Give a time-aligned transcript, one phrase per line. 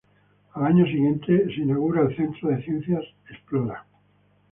[0.53, 3.85] Al año siguiente es inaugurado el Centro de Ciencias Explora.